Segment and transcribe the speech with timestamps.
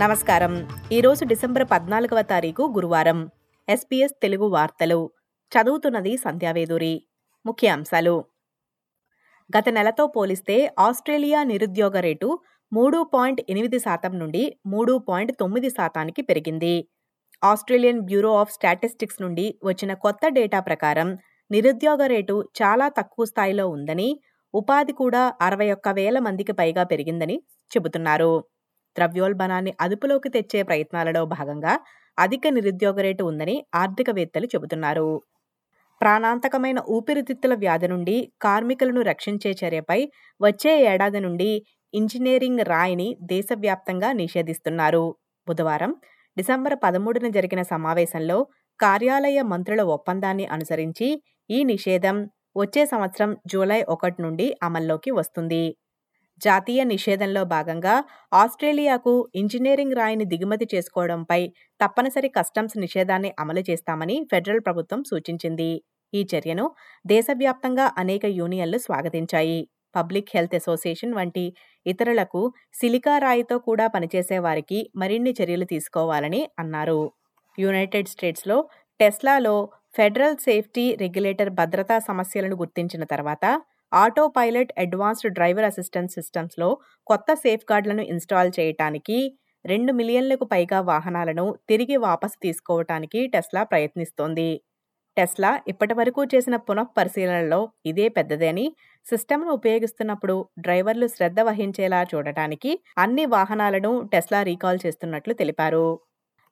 [0.00, 0.54] నమస్కారం.
[0.92, 3.18] ఈరోజు డిసెంబర్ పద్నాలుగవ తారీఖు గురువారం.
[3.68, 4.98] ఎస్పీఎస్ తెలుగు వార్తలు.
[5.52, 6.90] చదువుతున్నది సంధ్యావేదూరి
[7.44, 8.12] ముఖ్య అంశాలు
[9.50, 12.28] గత నెలతో పోలిస్తే ఆస్ట్రేలియా నిరుద్యోగ రేటు
[12.72, 16.74] మూడు పాయింట్ ఎనిమిది శాతం నుండి మూడు పాయింట్ తొమ్మిది శాతానికి పెరిగింది.
[17.42, 21.10] ఆస్ట్రేలియన్ బ్యూరో ఆఫ్ స్టాటిస్టిక్స్ నుండి వచ్చిన కొత్త డేటా ప్రకారం
[21.50, 24.10] నిరుద్యోగ రేటు చాలా తక్కువ స్థాయిలో ఉందని
[24.54, 27.38] ఉపాధి కూడా అరవై ఒక్క వేల మందికి పైగా పెరిగిందని
[27.70, 28.30] చెబుతున్నారు.
[28.96, 31.74] ద్రవ్యోల్బణాన్ని అదుపులోకి తెచ్చే ప్రయత్నాలలో భాగంగా
[32.18, 35.08] అధిక నిరుద్యోగ రేటు ఉందని ఆర్థికవేత్తలు చెబుతున్నారు.
[36.00, 40.00] ప్రాణాంతకమైన ఊపిరితిత్తుల వ్యాధి నుండి కార్మికులను రక్షించే చర్యపై
[40.40, 41.50] వచ్చే ఏడాది నుండి
[41.94, 45.04] ఇంజనీరింగ్ రాయిని దేశవ్యాప్తంగా నిషేధిస్తున్నారు.
[45.46, 45.92] బుధవారం
[46.36, 48.38] డిసెంబర్ పదమూడున జరిగిన సమావేశంలో
[48.80, 51.08] కార్యాలయ మంత్రుల ఒప్పందాన్ని అనుసరించి
[51.50, 52.16] ఈ నిషేధం
[52.56, 55.64] వచ్చే సంవత్సరం జూలై ఒకటి నుండి అమల్లోకి వస్తుంది.
[56.40, 57.94] జాతీయ నిషేధంలో భాగంగా
[58.32, 61.40] ఆస్ట్రేలియాకు ఇంజనీరింగ్ రాయిని దిగుమతి చేసుకోవడంపై
[61.80, 65.70] తప్పనిసరి కస్టమ్స్ నిషేధాన్ని అమలు చేస్తామని ఫెడరల్ ప్రభుత్వం సూచించింది.
[66.12, 66.66] ఈ చర్యను
[67.06, 69.60] దేశవ్యాప్తంగా అనేక యూనియన్లు స్వాగతించాయి.
[69.94, 71.44] పబ్లిక్ హెల్త్ అసోసియేషన్ వంటి
[71.86, 72.40] ఇతరులకు
[72.74, 77.00] సిలికా రాయితో కూడా పనిచేసే వారికి మరిన్ని చర్యలు తీసుకోవాలని అన్నారు.
[77.58, 78.58] యునైటెడ్ స్టేట్స్లో
[79.00, 79.54] టెస్లాలో
[79.96, 83.44] ఫెడరల్ సేఫ్టీ రెగ్యులేటర్ భద్రతా సమస్యలను గుర్తించిన తర్వాత
[83.92, 86.68] auto pilot advanced driver assistant సిస్టమ్స్లో
[87.06, 89.18] కొత్త సేఫ్ గార్డులను ఇన్స్టాల్ చేయటానికి
[89.64, 94.50] రెండు మిలియన్లకు పైగా వాహనాలను తిరిగి వాపసు తీసుకోవటానికి టెస్లా ప్రయత్నిస్తోంది.
[95.16, 98.66] టెస్లా ఇప్పటివరకు చేసిన పునఃపరిశీలనలో ఇదే పెద్దదని
[99.06, 105.86] సిస్టమ్ను ఉపయోగిస్తున్నప్పుడు డ్రైవర్లు శ్రద్ధ వహించేలా చూడటానికి అన్ని వాహనాలను టెస్లా రీకాల్ చేస్తున్నట్లు తెలిపారు.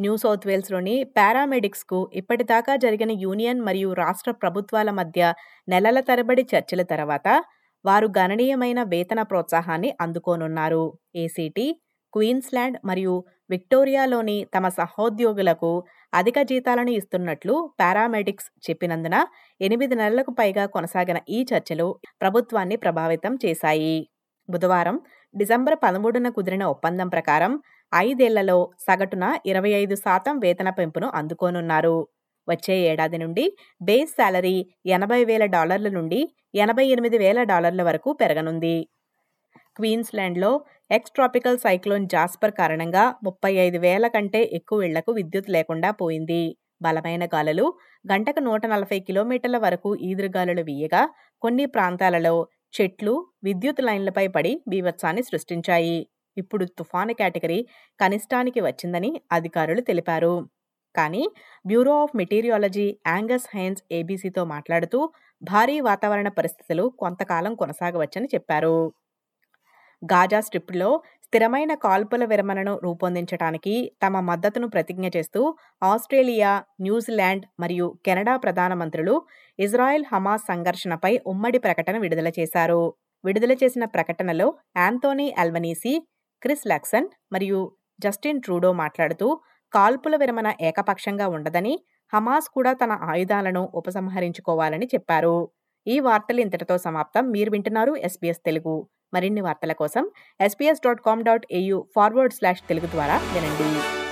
[0.00, 5.20] న్యూ సౌత్ వేల్స్లోని పారామెడిక్స్కు ఇప్పటిదాకా జరిగిన యూనియన్ మరియు రాష్ట్ర ప్రభుత్వాల మధ్య
[5.68, 7.28] నెలల తరబడి చర్చల తర్వాత
[7.84, 10.84] వారు గణనీయమైన వేతన ప్రోత్సాహాన్ని అందుకోనున్నారు.
[11.16, 11.66] ఏసీటీ
[12.12, 13.14] క్వీన్స్లాండ్ మరియు
[13.50, 15.70] విక్టోరియాలోని తమ సహోద్యోగులకు
[16.12, 19.16] అధిక జీతాలను ఇస్తున్నట్లు పారామెడిక్స్ చెప్పినందున
[19.60, 21.88] ఎనిమిది నెలలకు పైగా కొనసాగిన ఈ చర్చలు
[22.20, 23.96] ప్రభుత్వాన్ని ప్రభావితం చేశాయి.
[24.48, 24.96] బుధవారం
[25.34, 27.52] డిసెంబర్ పదమూడున కుదిరిన ఒప్పందం ప్రకారం
[27.92, 31.96] ఐదేళ్ళలో సగటున ఇరవై ఐదు శాతం వేతన పెంపును అందుకోనున్నారు.
[32.48, 33.44] వచ్చే ఏడాది నుండి
[33.80, 34.56] బేస్ శాలరీ
[34.96, 36.20] ఎనభై వేల డాలర్ల నుండి
[36.54, 38.76] ఎనభై ఎనిమిది వేల డాలర్ల వరకు పెరగనుంది.
[39.76, 40.50] క్వీన్స్లాండ్లో
[40.90, 46.42] ఎక్స్ ట్రాపికల్ సైక్లోన్ జాస్పర్ కారణంగా ముప్పై ఐదు వేల కంటే ఎక్కువ ఇళ్ళకు విద్యుత్ లేకుండా పోయింది.
[46.82, 47.66] బలమైన గాలులు
[48.04, 51.02] గంటకు నూట నలభై కిలోమీటర్ల వరకు ఈదురుగాలులు వీయగా
[51.42, 52.34] కొన్ని ప్రాంతాలలో
[52.74, 53.14] చెట్లు
[53.44, 55.98] విద్యుత్ లైన్లపై పడి బీభత్సాన్ని సృష్టించాయి.
[56.36, 57.66] ఇప్పుడు తుఫాను కేటగిరీ
[58.00, 60.34] కనిష్టానికి వచ్చిందని అధికారులు తెలిపారు.
[60.94, 61.22] కానీ
[61.66, 65.00] bureau of meteorology Angus Hines ఏబీసీతో మాట్లాడుతూ
[65.42, 68.76] భారీ వాతావరణ పరిస్థితులు కొంతకాలం కొనసాగవచ్చని చెప్పారు.
[70.02, 75.40] గాజా స్ట్రిప్లో స్థిరమైన కాల్పుల విరమణను రూపొందించడానికి తమ మద్దతును ప్రతిజ్ఞ చేస్తూ
[75.82, 79.14] ఆస్ట్రేలియా న్యూజిలాండ్ మరియు కెనడా ప్రధానమంత్రులు
[79.58, 82.82] ఇజ్రాయెల్ హమాస్ సంఘర్షణపై ఉమ్మడి ప్రకటన విడుదల చేశారు.
[83.24, 85.94] విడుదల చేసిన ప్రకటనలో యాంతోనీ అల్వనీసీ
[86.42, 89.40] క్రిస్ లాక్సన్ మరియు జస్టిన్ ట్రూడో మాట్లాడుతూ
[89.72, 91.80] కాల్పుల విరమణ ఏకపక్షంగా ఉండదని
[92.14, 95.48] హమాస్ కూడా తన ఆయుధాలను ఉపసంహరించుకోవాలని చెప్పారు.
[95.86, 97.30] ఈ వార్తలు ఇంతటితో సమాప్తం.
[97.30, 98.88] మీరు వింటున్నారు ఎస్పీఎస్ తెలుగు.
[99.14, 104.09] మరిన్ని వార్తల కోసం SPS dot com dot AU forward slash Telugu ద్వారా వినండి.